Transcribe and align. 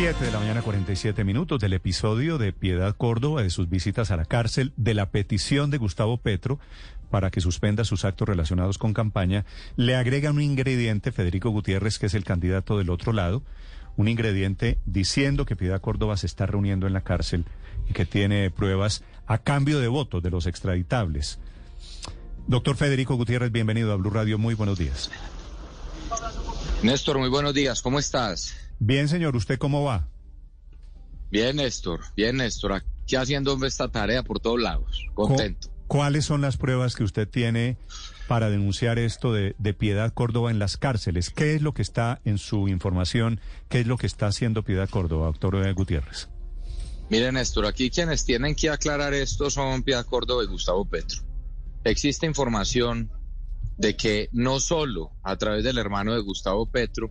7 0.00 0.26
de 0.26 0.30
la 0.30 0.38
mañana, 0.38 0.62
47 0.62 1.24
minutos 1.24 1.58
del 1.58 1.72
episodio 1.72 2.38
de 2.38 2.52
Piedad 2.52 2.94
Córdoba, 2.96 3.42
de 3.42 3.50
sus 3.50 3.68
visitas 3.68 4.12
a 4.12 4.16
la 4.16 4.26
cárcel, 4.26 4.72
de 4.76 4.94
la 4.94 5.10
petición 5.10 5.70
de 5.70 5.78
Gustavo 5.78 6.18
Petro 6.18 6.60
para 7.10 7.32
que 7.32 7.40
suspenda 7.40 7.82
sus 7.82 8.04
actos 8.04 8.28
relacionados 8.28 8.78
con 8.78 8.94
campaña, 8.94 9.44
le 9.74 9.96
agrega 9.96 10.30
un 10.30 10.40
ingrediente, 10.40 11.10
Federico 11.10 11.50
Gutiérrez, 11.50 11.98
que 11.98 12.06
es 12.06 12.14
el 12.14 12.22
candidato 12.22 12.78
del 12.78 12.90
otro 12.90 13.12
lado, 13.12 13.42
un 13.96 14.06
ingrediente 14.06 14.78
diciendo 14.86 15.44
que 15.44 15.56
Piedad 15.56 15.80
Córdoba 15.80 16.16
se 16.16 16.26
está 16.26 16.46
reuniendo 16.46 16.86
en 16.86 16.92
la 16.92 17.00
cárcel 17.00 17.44
y 17.90 17.92
que 17.92 18.06
tiene 18.06 18.52
pruebas 18.52 19.02
a 19.26 19.38
cambio 19.38 19.80
de 19.80 19.88
votos 19.88 20.22
de 20.22 20.30
los 20.30 20.46
extraditables. 20.46 21.40
Doctor 22.46 22.76
Federico 22.76 23.16
Gutiérrez, 23.16 23.50
bienvenido 23.50 23.92
a 23.92 23.96
Blue 23.96 24.10
Radio. 24.10 24.38
Muy 24.38 24.54
buenos 24.54 24.78
días. 24.78 25.10
Néstor, 26.84 27.18
muy 27.18 27.30
buenos 27.30 27.52
días. 27.52 27.82
¿Cómo 27.82 27.98
estás? 27.98 28.67
Bien, 28.78 29.08
señor. 29.08 29.36
¿Usted 29.36 29.58
cómo 29.58 29.84
va? 29.84 30.08
Bien, 31.30 31.56
Néstor. 31.56 32.00
Bien, 32.16 32.36
Néstor. 32.36 32.72
Aquí 32.72 33.16
haciendo 33.16 33.58
esta 33.64 33.88
tarea 33.90 34.22
por 34.22 34.40
todos 34.40 34.60
lados. 34.60 35.06
Contento. 35.14 35.68
¿Cuáles 35.86 36.26
son 36.26 36.42
las 36.42 36.58
pruebas 36.58 36.94
que 36.94 37.04
usted 37.04 37.26
tiene 37.26 37.78
para 38.28 38.50
denunciar 38.50 38.98
esto 38.98 39.32
de, 39.32 39.54
de, 39.58 39.72
Piedad 39.72 40.12
Córdoba 40.12 40.50
en 40.50 40.58
las 40.58 40.76
cárceles? 40.76 41.30
¿Qué 41.30 41.54
es 41.54 41.62
lo 41.62 41.72
que 41.72 41.80
está 41.80 42.20
en 42.26 42.36
su 42.36 42.68
información? 42.68 43.40
¿Qué 43.70 43.80
es 43.80 43.86
lo 43.86 43.96
que 43.96 44.06
está 44.06 44.26
haciendo 44.26 44.62
Piedad 44.62 44.88
Córdoba, 44.88 45.26
doctor 45.26 45.72
Gutiérrez? 45.72 46.28
Miren, 47.08 47.34
Néstor, 47.34 47.64
aquí 47.64 47.88
quienes 47.88 48.26
tienen 48.26 48.54
que 48.54 48.68
aclarar 48.68 49.14
esto 49.14 49.48
son 49.48 49.82
Piedad 49.82 50.04
Córdoba 50.04 50.44
y 50.44 50.46
Gustavo 50.46 50.84
Petro. 50.84 51.22
Existe 51.84 52.26
información 52.26 53.10
de 53.78 53.96
que 53.96 54.28
no 54.32 54.60
solo 54.60 55.12
a 55.22 55.36
través 55.36 55.64
del 55.64 55.78
hermano 55.78 56.12
de 56.12 56.20
Gustavo 56.20 56.70
Petro 56.70 57.10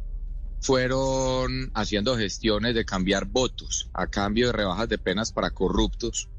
fueron 0.60 1.72
haciendo 1.74 2.18
gestiones 2.18 2.76
de 2.76 2.86
cambiar 2.86 3.26
votos 3.26 3.90
a 3.94 4.08
cambio 4.08 4.48
de 4.48 4.54
rebajas 4.54 4.90
de 4.90 4.98
penas 4.98 5.32
para 5.32 5.52
corruptos 5.52 6.30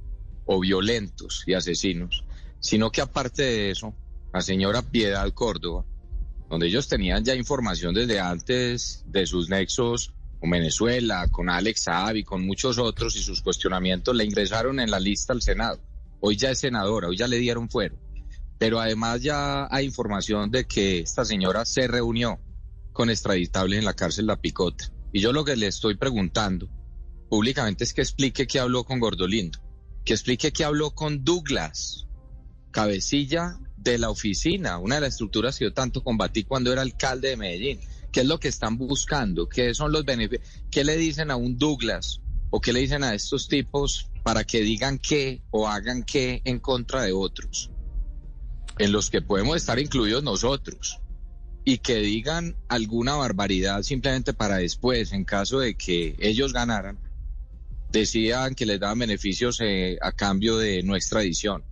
o 0.44 0.60
violentos 0.60 1.44
y 1.46 1.54
asesinos, 1.54 2.24
sino 2.60 2.90
que 2.90 3.00
aparte 3.00 3.42
de 3.42 3.70
eso, 3.70 3.94
la 4.32 4.40
señora 4.40 4.82
Piedad 4.82 5.30
Córdoba, 5.32 5.84
donde 6.48 6.66
ellos 6.66 6.88
tenían 6.88 7.24
ya 7.24 7.34
información 7.34 7.94
desde 7.94 8.20
antes 8.20 9.04
de 9.06 9.26
sus 9.26 9.48
nexos 9.48 10.12
con 10.40 10.50
Venezuela, 10.50 11.28
con 11.30 11.50
Alex 11.50 11.82
Saab 11.84 12.22
con 12.24 12.46
muchos 12.46 12.78
otros 12.78 13.16
y 13.16 13.22
sus 13.22 13.42
cuestionamientos 13.42 14.14
le 14.14 14.24
ingresaron 14.24 14.80
en 14.80 14.90
la 14.90 15.00
lista 15.00 15.32
al 15.32 15.42
Senado. 15.42 15.80
Hoy 16.20 16.36
ya 16.36 16.50
es 16.50 16.60
senadora, 16.60 17.08
hoy 17.08 17.16
ya 17.16 17.28
le 17.28 17.36
dieron 17.36 17.68
fuero. 17.68 17.96
Pero 18.58 18.80
además 18.80 19.22
ya 19.22 19.68
hay 19.70 19.84
información 19.84 20.50
de 20.50 20.64
que 20.64 21.00
esta 21.00 21.24
señora 21.24 21.64
se 21.64 21.86
reunió 21.86 22.40
con 22.98 23.10
extraditables 23.10 23.78
en 23.78 23.84
la 23.84 23.94
cárcel 23.94 24.26
La 24.26 24.40
Picota. 24.40 24.90
Y 25.12 25.20
yo 25.20 25.32
lo 25.32 25.44
que 25.44 25.54
le 25.54 25.68
estoy 25.68 25.94
preguntando 25.94 26.68
públicamente 27.30 27.84
es 27.84 27.94
que 27.94 28.00
explique 28.00 28.48
qué 28.48 28.58
habló 28.58 28.82
con 28.82 28.98
Gordolindo, 28.98 29.60
que 30.04 30.14
explique 30.14 30.52
qué 30.52 30.64
habló 30.64 30.90
con 30.90 31.22
Douglas, 31.22 32.08
cabecilla 32.72 33.56
de 33.76 33.98
la 33.98 34.10
oficina, 34.10 34.78
una 34.78 34.96
de 34.96 35.02
las 35.02 35.10
estructuras 35.10 35.56
que 35.56 35.66
yo 35.66 35.72
tanto 35.72 36.02
combatí 36.02 36.42
cuando 36.42 36.72
era 36.72 36.82
alcalde 36.82 37.28
de 37.28 37.36
Medellín. 37.36 37.78
¿Qué 38.10 38.22
es 38.22 38.26
lo 38.26 38.40
que 38.40 38.48
están 38.48 38.76
buscando? 38.76 39.48
¿Qué 39.48 39.72
son 39.74 39.92
los 39.92 40.04
beneficios? 40.04 40.64
¿Qué 40.68 40.82
le 40.82 40.96
dicen 40.96 41.30
a 41.30 41.36
un 41.36 41.56
Douglas 41.56 42.20
o 42.50 42.60
qué 42.60 42.72
le 42.72 42.80
dicen 42.80 43.04
a 43.04 43.14
estos 43.14 43.46
tipos 43.46 44.10
para 44.24 44.42
que 44.42 44.60
digan 44.62 44.98
qué 44.98 45.40
o 45.52 45.68
hagan 45.68 46.02
qué 46.02 46.42
en 46.42 46.58
contra 46.58 47.02
de 47.02 47.12
otros? 47.12 47.70
En 48.76 48.90
los 48.90 49.08
que 49.08 49.22
podemos 49.22 49.56
estar 49.56 49.78
incluidos 49.78 50.24
nosotros 50.24 51.00
y 51.68 51.76
que 51.76 51.96
digan 51.96 52.56
alguna 52.68 53.16
barbaridad 53.16 53.82
simplemente 53.82 54.32
para 54.32 54.56
después, 54.56 55.12
en 55.12 55.26
caso 55.26 55.58
de 55.58 55.74
que 55.74 56.16
ellos 56.18 56.54
ganaran, 56.54 56.98
decían 57.92 58.54
que 58.54 58.64
les 58.64 58.80
daban 58.80 59.00
beneficios 59.00 59.60
eh, 59.60 59.98
a 60.00 60.12
cambio 60.12 60.56
de 60.56 60.82
nuestra 60.82 61.20
edición. 61.20 61.62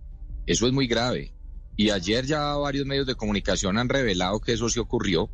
Eso 0.45 0.67
es 0.67 0.71
muy 0.71 0.85
grave. 0.85 1.33
Y 1.75 1.89
ayer 1.89 2.27
ya 2.27 2.53
varios 2.57 2.85
medios 2.85 3.07
de 3.07 3.15
comunicación 3.15 3.79
han 3.79 3.89
revelado 3.89 4.39
que 4.39 4.53
eso 4.53 4.69
sí 4.69 4.79
ocurrió 4.79 5.31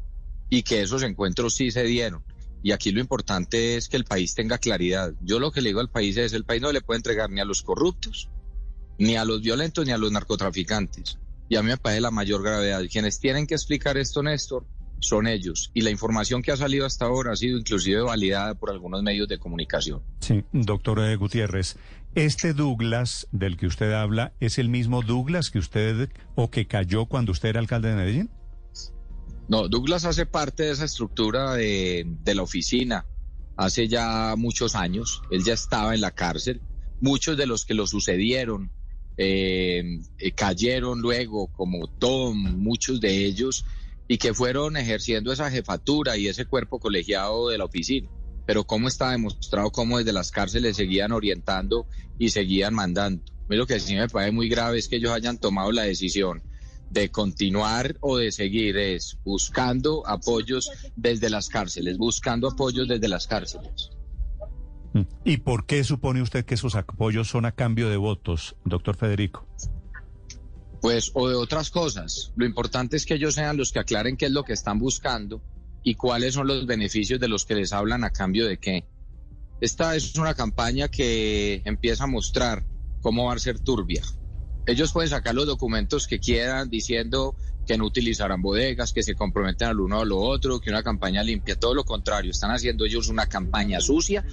y 0.49 0.63
que 0.63 0.81
esos 0.81 1.03
encuentros 1.03 1.55
sí 1.55 1.69
se 1.69 1.83
dieron. 1.83 2.23
Y 2.63 2.71
aquí 2.71 2.91
lo 2.91 3.01
importante 3.01 3.75
es 3.75 3.89
que 3.89 3.97
el 3.97 4.05
país 4.05 4.33
tenga 4.33 4.59
claridad. 4.59 5.11
Yo 5.19 5.41
lo 5.41 5.51
que 5.51 5.59
le 5.59 5.71
digo 5.71 5.81
al 5.81 5.89
país 5.89 6.15
es, 6.15 6.31
el 6.31 6.45
país 6.45 6.61
no 6.61 6.71
le 6.71 6.79
puede 6.79 6.99
entregar 6.99 7.29
ni 7.29 7.41
a 7.41 7.45
los 7.45 7.63
corruptos, 7.63 8.29
ni 8.97 9.17
a 9.17 9.25
los 9.25 9.41
violentos, 9.41 9.85
ni 9.85 9.91
a 9.91 9.97
los 9.97 10.13
narcotraficantes. 10.13 11.17
Y 11.49 11.55
a 11.55 11.61
mí 11.61 11.69
me 11.69 11.77
parece 11.77 12.01
la 12.01 12.11
mayor 12.11 12.43
gravedad. 12.43 12.81
Quienes 12.91 13.19
tienen 13.19 13.47
que 13.47 13.55
explicar 13.55 13.97
esto, 13.97 14.23
Néstor, 14.23 14.65
son 14.99 15.27
ellos. 15.27 15.71
Y 15.73 15.81
la 15.81 15.89
información 15.89 16.41
que 16.41 16.51
ha 16.51 16.57
salido 16.57 16.85
hasta 16.85 17.05
ahora 17.05 17.33
ha 17.33 17.35
sido 17.35 17.57
inclusive 17.57 18.01
validada 18.01 18.55
por 18.55 18.71
algunos 18.71 19.03
medios 19.03 19.27
de 19.27 19.37
comunicación. 19.37 20.01
Sí, 20.21 20.43
doctor 20.51 20.99
eh, 21.01 21.15
Gutiérrez, 21.15 21.77
¿este 22.15 22.53
Douglas 22.53 23.27
del 23.31 23.57
que 23.57 23.67
usted 23.67 23.91
habla 23.91 24.33
es 24.39 24.57
el 24.57 24.69
mismo 24.69 25.01
Douglas 25.01 25.51
que 25.51 25.59
usted 25.59 26.09
o 26.35 26.49
que 26.49 26.67
cayó 26.67 27.05
cuando 27.05 27.31
usted 27.31 27.49
era 27.49 27.59
alcalde 27.59 27.89
de 27.89 27.95
Medellín? 27.95 28.29
No, 29.49 29.67
Douglas 29.67 30.05
hace 30.05 30.25
parte 30.25 30.63
de 30.63 30.71
esa 30.71 30.85
estructura 30.85 31.53
de, 31.53 32.05
de 32.23 32.35
la 32.35 32.43
oficina 32.43 33.05
hace 33.57 33.87
ya 33.87 34.35
muchos 34.37 34.75
años. 34.75 35.21
Él 35.29 35.43
ya 35.43 35.53
estaba 35.53 35.93
en 35.93 36.01
la 36.01 36.11
cárcel. 36.11 36.61
Muchos 37.01 37.37
de 37.37 37.45
los 37.45 37.65
que 37.65 37.73
lo 37.73 37.85
sucedieron 37.85 38.71
eh, 39.17 39.83
eh, 40.17 40.31
cayeron 40.31 41.01
luego, 41.01 41.47
como 41.47 41.87
Tom, 41.87 42.37
muchos 42.57 42.99
de 42.99 43.25
ellos, 43.25 43.65
y 44.07 44.17
que 44.17 44.33
fueron 44.33 44.77
ejerciendo 44.77 45.31
esa 45.31 45.49
jefatura 45.49 46.17
y 46.17 46.27
ese 46.27 46.45
cuerpo 46.45 46.79
colegiado 46.79 47.49
de 47.49 47.57
la 47.57 47.65
oficina. 47.65 48.09
Pero 48.45 48.65
cómo 48.65 48.87
está 48.87 49.11
demostrado 49.11 49.71
cómo 49.71 49.97
desde 49.97 50.13
las 50.13 50.31
cárceles 50.31 50.75
seguían 50.75 51.11
orientando 51.11 51.87
y 52.19 52.29
seguían 52.29 52.73
mandando. 52.73 53.23
Lo 53.47 53.67
que 53.67 53.79
sí 53.79 53.95
me 53.95 54.07
parece 54.09 54.31
muy 54.31 54.49
grave 54.49 54.79
es 54.79 54.87
que 54.87 54.97
ellos 54.97 55.11
hayan 55.11 55.37
tomado 55.37 55.71
la 55.71 55.83
decisión 55.83 56.41
de 56.89 57.09
continuar 57.09 57.97
o 58.01 58.17
de 58.17 58.31
seguir 58.31 58.77
es 58.77 59.17
buscando 59.23 60.07
apoyos 60.07 60.69
desde 60.95 61.29
las 61.29 61.49
cárceles, 61.49 61.97
buscando 61.97 62.47
apoyos 62.47 62.87
desde 62.87 63.07
las 63.07 63.25
cárceles. 63.25 63.89
¿Y 65.23 65.37
por 65.37 65.65
qué 65.65 65.83
supone 65.83 66.21
usted 66.21 66.45
que 66.45 66.53
esos 66.55 66.75
apoyos 66.75 67.27
son 67.27 67.45
a 67.45 67.51
cambio 67.51 67.89
de 67.89 67.97
votos, 67.97 68.55
doctor 68.63 68.95
Federico? 68.95 69.47
Pues, 70.81 71.11
o 71.13 71.29
de 71.29 71.35
otras 71.35 71.69
cosas. 71.69 72.31
Lo 72.35 72.45
importante 72.45 72.97
es 72.97 73.05
que 73.05 73.15
ellos 73.15 73.35
sean 73.35 73.57
los 73.57 73.71
que 73.71 73.79
aclaren 73.79 74.17
qué 74.17 74.25
es 74.25 74.31
lo 74.31 74.43
que 74.43 74.53
están 74.53 74.79
buscando 74.79 75.41
y 75.83 75.95
cuáles 75.95 76.33
son 76.33 76.47
los 76.47 76.65
beneficios 76.65 77.19
de 77.19 77.27
los 77.27 77.45
que 77.45 77.55
les 77.55 77.73
hablan 77.73 78.03
a 78.03 78.11
cambio 78.11 78.47
de 78.47 78.57
qué. 78.57 78.85
Esta 79.61 79.95
es 79.95 80.15
una 80.15 80.33
campaña 80.33 80.89
que 80.89 81.61
empieza 81.65 82.03
a 82.03 82.07
mostrar 82.07 82.65
cómo 83.01 83.25
va 83.25 83.33
a 83.33 83.39
ser 83.39 83.59
turbia. 83.59 84.03
Ellos 84.65 84.91
pueden 84.91 85.09
sacar 85.09 85.35
los 85.35 85.45
documentos 85.45 86.07
que 86.07 86.19
quieran 86.19 86.69
diciendo 86.69 87.35
que 87.65 87.77
no 87.77 87.85
utilizarán 87.85 88.41
bodegas, 88.41 88.91
que 88.91 89.03
se 89.03 89.15
comprometen 89.15 89.69
al 89.69 89.79
uno 89.79 89.99
o 89.99 90.05
lo 90.05 90.19
otro, 90.19 90.59
que 90.59 90.69
una 90.69 90.83
campaña 90.83 91.23
limpia, 91.23 91.57
todo 91.57 91.73
lo 91.73 91.85
contrario, 91.85 92.31
están 92.31 92.51
haciendo 92.51 92.85
ellos 92.85 93.07
una 93.07 93.27
campaña 93.27 93.79
sucia 93.79 94.25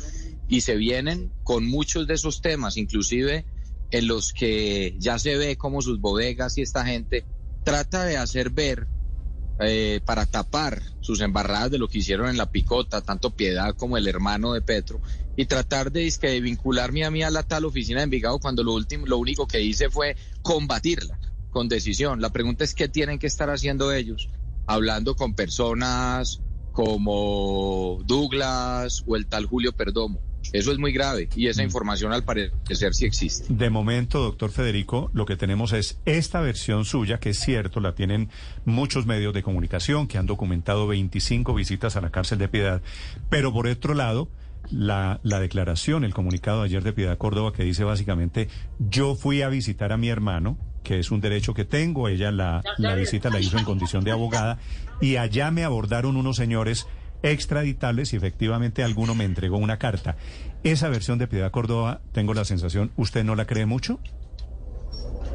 y 0.50 0.62
se 0.62 0.74
vienen 0.74 1.32
con 1.44 1.64
muchos 1.64 2.08
de 2.08 2.14
esos 2.14 2.42
temas, 2.42 2.76
inclusive 2.76 3.46
en 3.92 4.08
los 4.08 4.32
que 4.32 4.96
ya 4.98 5.18
se 5.18 5.36
ve 5.36 5.56
como 5.56 5.80
sus 5.80 6.00
bodegas 6.00 6.58
y 6.58 6.62
esta 6.62 6.84
gente 6.84 7.24
trata 7.62 8.04
de 8.04 8.16
hacer 8.16 8.50
ver 8.50 8.88
eh, 9.60 10.00
para 10.04 10.26
tapar 10.26 10.82
sus 11.00 11.20
embarradas 11.20 11.70
de 11.70 11.78
lo 11.78 11.86
que 11.86 11.98
hicieron 11.98 12.28
en 12.28 12.36
la 12.36 12.50
picota, 12.50 13.00
tanto 13.00 13.30
Piedad 13.30 13.76
como 13.76 13.96
el 13.96 14.08
hermano 14.08 14.52
de 14.52 14.60
Petro, 14.60 15.00
y 15.36 15.46
tratar 15.46 15.92
de, 15.92 16.12
de 16.20 16.40
vincularme 16.40 17.04
a 17.04 17.12
mí 17.12 17.22
a 17.22 17.30
la 17.30 17.44
tal 17.44 17.64
oficina 17.64 18.00
de 18.00 18.04
Envigado 18.04 18.40
cuando 18.40 18.64
lo, 18.64 18.74
último, 18.74 19.06
lo 19.06 19.18
único 19.18 19.46
que 19.46 19.62
hice 19.62 19.88
fue 19.88 20.16
combatirla 20.42 21.20
con 21.50 21.68
decisión. 21.68 22.20
La 22.20 22.30
pregunta 22.30 22.64
es 22.64 22.74
qué 22.74 22.88
tienen 22.88 23.20
que 23.20 23.28
estar 23.28 23.50
haciendo 23.50 23.92
ellos, 23.92 24.30
hablando 24.66 25.14
con 25.14 25.34
personas 25.34 26.40
como 26.72 28.00
Douglas 28.04 29.04
o 29.06 29.14
el 29.14 29.26
tal 29.26 29.46
Julio 29.46 29.72
Perdomo 29.72 30.29
eso 30.52 30.72
es 30.72 30.78
muy 30.78 30.92
grave 30.92 31.28
y 31.36 31.48
esa 31.48 31.62
mm. 31.62 31.66
información 31.66 32.12
al 32.12 32.24
parecer 32.24 32.94
sí 32.94 33.04
existe. 33.04 33.46
De 33.48 33.70
momento, 33.70 34.20
doctor 34.20 34.50
Federico, 34.50 35.10
lo 35.12 35.26
que 35.26 35.36
tenemos 35.36 35.72
es 35.72 36.00
esta 36.04 36.40
versión 36.40 36.84
suya, 36.84 37.20
que 37.20 37.30
es 37.30 37.38
cierto, 37.38 37.80
la 37.80 37.94
tienen 37.94 38.30
muchos 38.64 39.06
medios 39.06 39.34
de 39.34 39.42
comunicación 39.42 40.06
que 40.06 40.18
han 40.18 40.26
documentado 40.26 40.86
25 40.86 41.54
visitas 41.54 41.96
a 41.96 42.00
la 42.00 42.10
cárcel 42.10 42.38
de 42.38 42.48
Piedad, 42.48 42.82
pero 43.28 43.52
por 43.52 43.66
otro 43.66 43.94
lado, 43.94 44.28
la, 44.70 45.20
la 45.22 45.40
declaración, 45.40 46.04
el 46.04 46.14
comunicado 46.14 46.60
de 46.60 46.66
ayer 46.66 46.82
de 46.82 46.92
Piedad 46.92 47.18
Córdoba 47.18 47.52
que 47.52 47.64
dice 47.64 47.84
básicamente, 47.84 48.48
yo 48.78 49.14
fui 49.14 49.42
a 49.42 49.48
visitar 49.48 49.92
a 49.92 49.96
mi 49.96 50.08
hermano, 50.08 50.58
que 50.82 50.98
es 50.98 51.10
un 51.10 51.20
derecho 51.20 51.54
que 51.54 51.64
tengo, 51.64 52.08
ella 52.08 52.30
la, 52.30 52.62
la 52.78 52.94
visita 52.94 53.30
la 53.30 53.40
hizo 53.40 53.58
en 53.58 53.64
condición 53.64 54.04
de 54.04 54.12
abogada, 54.12 54.58
y 55.00 55.16
allá 55.16 55.50
me 55.50 55.64
abordaron 55.64 56.16
unos 56.16 56.36
señores 56.36 56.86
extraditables 57.22 58.12
y 58.12 58.16
efectivamente 58.16 58.82
alguno 58.82 59.14
me 59.14 59.24
entregó 59.24 59.58
una 59.58 59.78
carta. 59.78 60.16
Esa 60.62 60.88
versión 60.88 61.18
de 61.18 61.26
Piedad 61.26 61.50
Córdoba, 61.50 62.00
tengo 62.12 62.34
la 62.34 62.44
sensación, 62.44 62.92
¿usted 62.96 63.24
no 63.24 63.34
la 63.34 63.46
cree 63.46 63.66
mucho? 63.66 64.00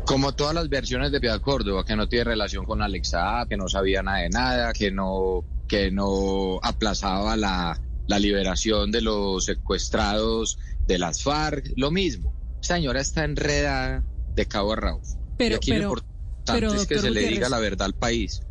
Como 0.05 0.33
todas 0.33 0.53
las 0.53 0.69
versiones 0.69 1.11
de 1.11 1.19
Piedad 1.19 1.41
Córdoba, 1.41 1.83
que 1.85 1.95
no 1.95 2.07
tiene 2.07 2.25
relación 2.25 2.65
con 2.65 2.81
Alexa, 2.81 3.45
que 3.49 3.57
no 3.57 3.67
sabía 3.67 4.03
nada 4.03 4.19
de 4.19 4.29
nada, 4.29 4.73
que 4.73 4.91
no, 4.91 5.43
que 5.67 5.89
no 5.91 6.59
aplazaba 6.61 7.35
la, 7.35 7.79
la 8.07 8.19
liberación 8.19 8.91
de 8.91 9.01
los 9.01 9.45
secuestrados 9.45 10.59
de 10.85 10.99
las 10.99 11.23
FARC, 11.23 11.73
lo 11.75 11.91
mismo. 11.91 12.33
Esta 12.61 12.75
señora 12.75 13.01
está 13.01 13.23
enredada 13.23 14.03
de 14.35 14.45
cabo 14.45 14.73
a 14.73 14.75
rabo. 14.75 15.01
Pero, 15.37 15.55
y 15.55 15.57
aquí 15.57 15.71
pero, 15.71 15.81
lo 15.81 15.93
importante 15.95 16.81
es 16.81 16.87
que 16.87 16.99
se 16.99 17.11
le 17.11 17.27
diga 17.27 17.49
la 17.49 17.59
verdad 17.59 17.85
al 17.85 17.95
país. 17.95 18.41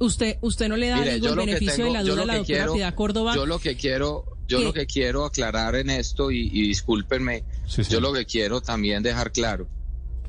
Usted, 0.00 0.38
usted 0.40 0.68
no 0.68 0.76
le 0.76 0.88
da 0.88 0.96
Mire, 0.98 1.20
ningún 1.20 1.36
beneficio 1.36 1.74
tengo- 1.76 1.88
de 1.88 1.92
la 1.92 2.02
duda 2.02 2.22
a 2.22 2.26
la 2.26 2.34
doctora 2.38 2.44
quiero- 2.58 2.72
Piedad 2.74 2.94
Córdoba. 2.94 3.34
Yo 3.36 3.46
lo 3.46 3.58
que 3.58 3.76
quiero, 3.76 4.24
yo 4.48 4.58
¿Qué? 4.58 4.64
lo 4.64 4.72
que 4.72 4.86
quiero 4.86 5.24
aclarar 5.26 5.74
en 5.76 5.90
esto 5.90 6.30
y, 6.30 6.48
y 6.52 6.62
discúlpenme, 6.68 7.44
Sí, 7.66 7.84
sí. 7.84 7.92
yo 7.92 8.00
lo 8.00 8.12
que 8.12 8.24
quiero 8.26 8.60
también 8.62 9.02
dejar 9.02 9.30
claro 9.30 9.68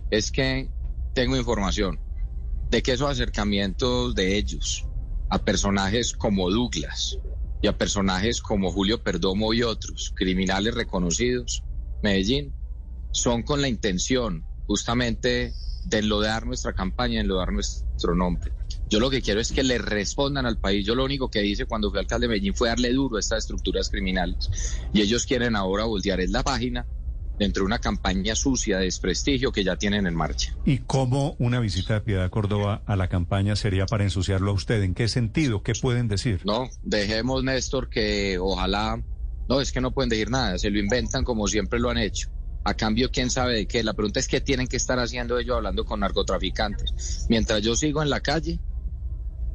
es 0.09 0.31
que 0.31 0.69
tengo 1.13 1.37
información 1.37 1.99
de 2.69 2.83
que 2.83 2.91
esos 2.93 3.09
acercamientos 3.09 4.13
de 4.13 4.37
ellos 4.37 4.85
a 5.29 5.39
personajes 5.39 6.13
como 6.13 6.49
Douglas 6.51 7.17
y 7.61 7.67
a 7.67 7.77
personajes 7.77 8.41
como 8.41 8.71
Julio 8.71 9.01
Perdomo 9.01 9.53
y 9.53 9.63
otros, 9.63 10.11
criminales 10.15 10.73
reconocidos, 10.73 11.63
Medellín, 12.03 12.53
son 13.11 13.43
con 13.43 13.61
la 13.61 13.67
intención 13.69 14.43
justamente 14.67 15.53
de 15.85 15.97
enlodar 15.99 16.45
nuestra 16.45 16.73
campaña, 16.73 17.21
enlodar 17.21 17.51
nuestro 17.53 18.15
nombre. 18.15 18.51
Yo 18.91 18.99
lo 18.99 19.09
que 19.09 19.21
quiero 19.21 19.39
es 19.39 19.53
que 19.53 19.63
le 19.63 19.77
respondan 19.77 20.45
al 20.45 20.57
país. 20.57 20.85
Yo 20.85 20.95
lo 20.95 21.05
único 21.05 21.29
que 21.29 21.45
hice 21.45 21.65
cuando 21.65 21.89
fui 21.89 21.99
alcalde 21.99 22.27
de 22.27 22.31
Medellín 22.31 22.53
fue 22.53 22.67
darle 22.67 22.91
duro 22.91 23.15
a 23.15 23.21
estas 23.21 23.39
estructuras 23.39 23.89
criminales. 23.89 24.81
Y 24.93 24.99
ellos 24.99 25.25
quieren 25.25 25.55
ahora 25.55 25.85
voltear 25.85 26.19
es 26.19 26.29
la 26.29 26.43
página 26.43 26.85
dentro 27.39 27.61
de 27.61 27.67
una 27.67 27.79
campaña 27.79 28.35
sucia 28.35 28.79
de 28.79 28.85
desprestigio 28.85 29.53
que 29.53 29.63
ya 29.63 29.77
tienen 29.77 30.07
en 30.07 30.13
marcha. 30.13 30.53
¿Y 30.65 30.79
cómo 30.79 31.37
una 31.39 31.61
visita 31.61 31.93
de 31.93 32.01
Piedad 32.01 32.29
Córdoba 32.29 32.83
a 32.85 32.97
la 32.97 33.07
campaña 33.07 33.55
sería 33.55 33.85
para 33.85 34.03
ensuciarlo 34.03 34.51
a 34.51 34.55
usted? 34.55 34.83
¿En 34.83 34.93
qué 34.93 35.07
sentido? 35.07 35.63
¿Qué 35.63 35.71
pueden 35.73 36.09
decir? 36.09 36.41
No, 36.43 36.69
dejemos, 36.83 37.45
Néstor, 37.45 37.87
que 37.87 38.39
ojalá, 38.39 39.01
no, 39.47 39.61
es 39.61 39.71
que 39.71 39.79
no 39.79 39.91
pueden 39.91 40.09
decir 40.09 40.29
nada, 40.29 40.57
se 40.57 40.69
lo 40.69 40.79
inventan 40.79 41.23
como 41.23 41.47
siempre 41.47 41.79
lo 41.79 41.89
han 41.89 41.97
hecho. 41.97 42.27
A 42.65 42.73
cambio, 42.73 43.09
quién 43.09 43.29
sabe 43.29 43.53
de 43.53 43.67
qué. 43.67 43.85
La 43.85 43.93
pregunta 43.93 44.19
es 44.19 44.27
qué 44.27 44.41
tienen 44.41 44.67
que 44.67 44.75
estar 44.75 44.99
haciendo 44.99 45.39
ellos 45.39 45.55
hablando 45.55 45.85
con 45.85 46.01
narcotraficantes. 46.01 47.25
Mientras 47.29 47.61
yo 47.61 47.75
sigo 47.77 48.03
en 48.03 48.09
la 48.09 48.19
calle, 48.19 48.59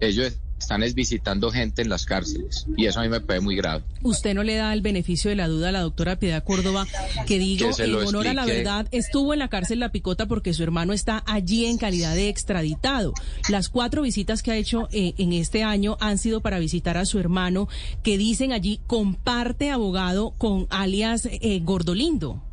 ellos 0.00 0.32
están 0.58 0.82
es 0.82 0.94
visitando 0.94 1.50
gente 1.50 1.82
en 1.82 1.88
las 1.88 2.06
cárceles. 2.06 2.66
Y 2.76 2.86
eso 2.86 3.00
a 3.00 3.02
mí 3.02 3.08
me 3.08 3.20
parece 3.20 3.44
muy 3.44 3.56
grave. 3.56 3.84
Usted 4.02 4.34
no 4.34 4.42
le 4.42 4.56
da 4.56 4.72
el 4.72 4.80
beneficio 4.80 5.28
de 5.28 5.36
la 5.36 5.48
duda 5.48 5.68
a 5.68 5.72
la 5.72 5.80
doctora 5.80 6.18
Piedad 6.18 6.42
Córdoba, 6.44 6.86
que 7.26 7.38
digo, 7.38 7.70
Que 7.76 7.84
en 7.84 7.94
honor 7.94 8.28
a 8.28 8.34
la 8.34 8.46
verdad, 8.46 8.88
estuvo 8.90 9.32
en 9.32 9.38
la 9.38 9.48
cárcel 9.48 9.80
La 9.80 9.92
Picota 9.92 10.26
porque 10.26 10.54
su 10.54 10.62
hermano 10.62 10.92
está 10.92 11.22
allí 11.26 11.66
en 11.66 11.78
calidad 11.78 12.14
de 12.14 12.28
extraditado. 12.28 13.12
Las 13.48 13.68
cuatro 13.68 14.02
visitas 14.02 14.42
que 14.42 14.52
ha 14.52 14.56
hecho 14.56 14.88
eh, 14.92 15.14
en 15.18 15.32
este 15.32 15.62
año 15.62 15.96
han 16.00 16.18
sido 16.18 16.40
para 16.40 16.58
visitar 16.58 16.96
a 16.96 17.04
su 17.04 17.18
hermano, 17.18 17.68
que 18.02 18.18
dicen 18.18 18.52
allí 18.52 18.80
comparte 18.86 19.70
abogado 19.70 20.32
con 20.38 20.66
alias 20.70 21.28
eh, 21.30 21.60
Gordolindo. 21.62 22.45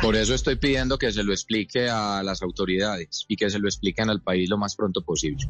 Por 0.00 0.16
eso 0.16 0.34
estoy 0.34 0.56
pidiendo 0.56 0.98
que 0.98 1.12
se 1.12 1.22
lo 1.22 1.32
explique 1.32 1.88
a 1.88 2.22
las 2.22 2.42
autoridades 2.42 3.24
y 3.28 3.36
que 3.36 3.50
se 3.50 3.58
lo 3.58 3.68
expliquen 3.68 4.10
al 4.10 4.20
país 4.20 4.48
lo 4.48 4.58
más 4.58 4.74
pronto 4.76 5.02
posible. 5.02 5.48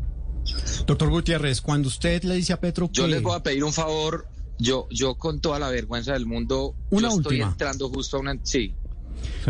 Doctor 0.87 1.09
Gutiérrez, 1.11 1.61
cuando 1.61 1.89
usted 1.89 2.23
le 2.25 2.35
dice 2.35 2.53
a 2.53 2.61
Petro 2.61 2.89
que... 2.89 2.95
Yo 2.95 3.07
les 3.07 3.23
voy 3.23 3.37
a 3.37 3.43
pedir 3.43 3.65
un 3.65 3.73
favor. 3.73 4.27
Yo, 4.59 4.87
yo 4.91 5.15
con 5.17 5.41
toda 5.41 5.59
la 5.59 5.71
vergüenza 5.71 6.13
del 6.13 6.27
mundo, 6.27 6.75
Una 6.91 7.09
yo 7.09 7.17
estoy 7.17 7.37
última. 7.37 7.51
entrando 7.53 7.89
justo 7.89 8.17
a 8.17 8.21
una... 8.21 8.39
Sí, 8.43 8.75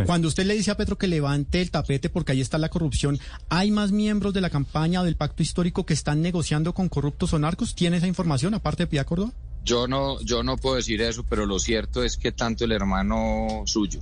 Cuando 0.06 0.28
usted 0.28 0.44
le 0.46 0.54
dice 0.54 0.70
a 0.70 0.76
Petro 0.76 0.96
que 0.96 1.06
levante 1.06 1.60
el 1.60 1.70
tapete 1.70 2.08
porque 2.08 2.32
ahí 2.32 2.40
está 2.40 2.56
la 2.58 2.68
corrupción, 2.68 3.18
¿hay 3.48 3.70
más 3.70 3.92
miembros 3.92 4.32
de 4.32 4.40
la 4.40 4.50
campaña 4.50 5.00
o 5.00 5.04
del 5.04 5.16
pacto 5.16 5.42
histórico 5.42 5.84
que 5.84 5.94
están 5.94 6.22
negociando 6.22 6.72
con 6.72 6.88
corruptos 6.88 7.32
o 7.32 7.38
narcos? 7.38 7.74
¿Tiene 7.74 7.98
esa 7.98 8.06
información 8.06 8.54
aparte 8.54 8.84
de 8.84 8.86
Pía 8.86 9.04
Córdoba? 9.04 9.32
Yo 9.64 9.86
no, 9.86 10.20
yo 10.22 10.42
no 10.42 10.56
puedo 10.56 10.76
decir 10.76 11.00
eso, 11.02 11.24
pero 11.28 11.46
lo 11.46 11.58
cierto 11.58 12.02
es 12.02 12.16
que 12.16 12.32
tanto 12.32 12.64
el 12.64 12.72
hermano 12.72 13.62
suyo 13.66 14.00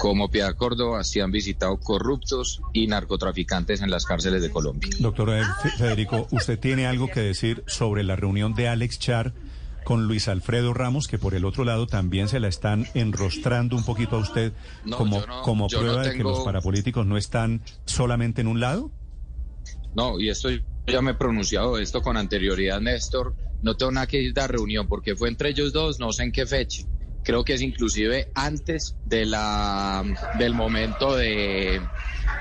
como 0.00 0.30
Piedad 0.30 0.54
Córdoba 0.56 1.04
se 1.04 1.22
han 1.22 1.30
visitado 1.30 1.78
corruptos 1.78 2.60
y 2.72 2.86
narcotraficantes 2.86 3.80
en 3.80 3.90
las 3.90 4.04
cárceles 4.04 4.42
de 4.42 4.50
Colombia. 4.50 4.90
Doctor 4.98 5.30
Fe- 5.62 5.70
Federico, 5.78 6.26
¿usted 6.32 6.58
tiene 6.58 6.86
algo 6.86 7.08
que 7.08 7.20
decir 7.20 7.62
sobre 7.66 8.02
la 8.02 8.16
reunión 8.16 8.54
de 8.54 8.68
Alex 8.68 8.98
Char 8.98 9.34
con 9.84 10.06
Luis 10.08 10.28
Alfredo 10.28 10.72
Ramos, 10.72 11.06
que 11.08 11.18
por 11.18 11.34
el 11.34 11.44
otro 11.44 11.64
lado 11.64 11.86
también 11.86 12.28
se 12.28 12.40
la 12.40 12.48
están 12.48 12.86
enrostrando 12.94 13.76
un 13.76 13.84
poquito 13.84 14.16
a 14.16 14.20
usted 14.20 14.52
No, 14.84 14.96
como, 14.96 15.20
no- 15.26 15.42
como 15.42 15.68
no 15.70 15.78
prueba 15.78 16.02
de 16.02 16.16
que 16.16 16.22
los 16.22 16.40
parapolíticos 16.40 17.04
no 17.06 17.16
están 17.18 17.60
solamente 17.84 18.40
en 18.40 18.46
un 18.48 18.60
lado? 18.60 18.90
No, 19.94 20.18
y 20.18 20.28
esto 20.30 20.48
ya 20.86 21.02
me 21.02 21.12
he 21.12 21.14
pronunciado 21.14 21.78
esto 21.78 22.02
con 22.02 22.16
anterioridad, 22.16 22.80
Néstor. 22.80 23.34
No 23.62 23.76
tengo 23.76 23.92
nada 23.92 24.06
que 24.06 24.16
decir 24.18 24.34
de 24.34 24.40
la 24.40 24.48
reunión 24.48 24.88
porque 24.88 25.14
fue 25.16 25.28
entre 25.28 25.50
ellos 25.50 25.72
dos, 25.72 25.98
no 26.00 26.12
sé 26.12 26.24
en 26.24 26.32
qué 26.32 26.46
fecha. 26.46 26.82
Creo 27.24 27.44
que 27.44 27.54
es 27.54 27.62
inclusive 27.62 28.30
antes 28.34 28.96
de 29.06 29.24
la 29.26 30.04
del 30.38 30.54
momento 30.54 31.16
de, 31.16 31.80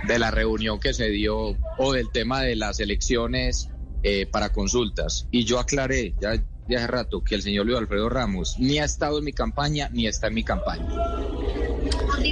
de 0.08 0.20
la 0.20 0.30
reunión 0.30 0.80
que 0.80 0.94
se 0.94 1.10
dio 1.10 1.58
o 1.78 1.94
del 1.94 2.12
tema 2.12 2.42
de 2.42 2.56
las 2.56 2.80
elecciones 2.80 3.70
eh, 4.04 4.26
para 4.26 4.52
consultas. 4.52 5.28
Y 5.32 5.46
yo 5.46 5.60
aclaré 5.60 6.14
ya, 6.22 6.36
ya 6.68 6.78
hace 6.78 6.88
rato 6.88 7.24
que 7.24 7.36
el 7.36 7.42
señor 7.42 7.66
Luis 7.66 7.78
Alfredo 7.78 8.10
Ramos 8.10 8.56
ni 8.60 8.80
ha 8.80 8.86
estado 8.86 9.20
en 9.20 9.24
mi 9.24 9.32
campaña 9.32 9.90
ni 9.94 10.08
está 10.08 10.28
en 10.28 10.34
mi 10.34 10.44
campaña. 10.44 10.86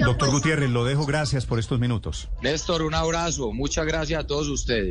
Doctor 0.06 0.32
Gutiérrez, 0.32 0.70
lo 0.70 0.86
dejo. 0.86 1.06
Gracias 1.06 1.46
por 1.46 1.60
estos 1.60 1.80
minutos. 1.80 2.30
Néstor, 2.42 2.82
un 2.82 2.94
abrazo. 2.94 3.52
Muchas 3.52 3.86
gracias 3.86 4.24
a 4.24 4.28
todos 4.28 4.48
ustedes. 4.48 4.90